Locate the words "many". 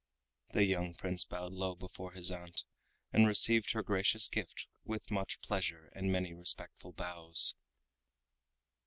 6.11-6.33